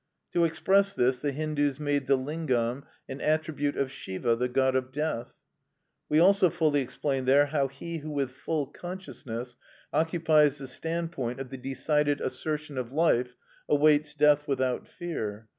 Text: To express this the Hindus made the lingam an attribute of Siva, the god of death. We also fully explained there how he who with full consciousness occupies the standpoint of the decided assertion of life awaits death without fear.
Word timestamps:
To 0.33 0.45
express 0.45 0.95
this 0.95 1.19
the 1.19 1.31
Hindus 1.31 1.79
made 1.79 2.07
the 2.07 2.15
lingam 2.15 2.85
an 3.07 3.21
attribute 3.21 3.77
of 3.77 3.93
Siva, 3.93 4.35
the 4.35 4.49
god 4.49 4.75
of 4.75 4.91
death. 4.91 5.37
We 6.09 6.17
also 6.17 6.49
fully 6.49 6.81
explained 6.81 7.27
there 7.27 7.45
how 7.45 7.67
he 7.67 7.99
who 7.99 8.09
with 8.09 8.31
full 8.31 8.65
consciousness 8.65 9.57
occupies 9.93 10.57
the 10.57 10.67
standpoint 10.67 11.39
of 11.39 11.51
the 11.51 11.57
decided 11.59 12.19
assertion 12.19 12.79
of 12.79 12.91
life 12.91 13.35
awaits 13.69 14.15
death 14.15 14.47
without 14.47 14.87
fear. 14.87 15.47